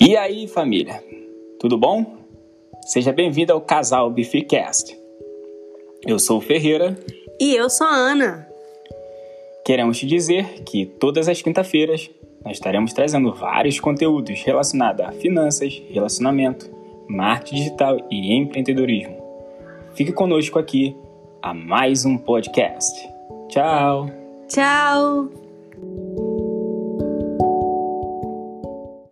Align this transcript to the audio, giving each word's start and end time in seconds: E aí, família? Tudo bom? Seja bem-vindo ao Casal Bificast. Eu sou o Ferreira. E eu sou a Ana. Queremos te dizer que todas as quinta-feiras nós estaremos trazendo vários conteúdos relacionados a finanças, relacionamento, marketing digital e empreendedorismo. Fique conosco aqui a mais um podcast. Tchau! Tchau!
E 0.00 0.16
aí, 0.16 0.46
família? 0.46 1.02
Tudo 1.58 1.78
bom? 1.78 2.18
Seja 2.82 3.12
bem-vindo 3.12 3.52
ao 3.52 3.60
Casal 3.60 4.10
Bificast. 4.10 4.96
Eu 6.06 6.18
sou 6.18 6.38
o 6.38 6.40
Ferreira. 6.40 6.98
E 7.40 7.54
eu 7.54 7.68
sou 7.70 7.86
a 7.86 7.94
Ana. 7.94 8.46
Queremos 9.64 9.98
te 9.98 10.06
dizer 10.06 10.62
que 10.64 10.86
todas 10.86 11.28
as 11.28 11.42
quinta-feiras 11.42 12.10
nós 12.44 12.58
estaremos 12.58 12.92
trazendo 12.92 13.32
vários 13.32 13.80
conteúdos 13.80 14.40
relacionados 14.42 15.04
a 15.04 15.12
finanças, 15.12 15.82
relacionamento, 15.90 16.70
marketing 17.08 17.56
digital 17.56 17.96
e 18.10 18.34
empreendedorismo. 18.34 19.16
Fique 19.94 20.12
conosco 20.12 20.58
aqui 20.58 20.96
a 21.42 21.52
mais 21.54 22.04
um 22.04 22.16
podcast. 22.18 22.94
Tchau! 23.48 24.10
Tchau! 24.48 25.45